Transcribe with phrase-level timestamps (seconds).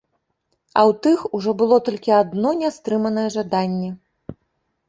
[0.77, 3.91] А ў тых ужо было толькі адно нястрыманае жаданне.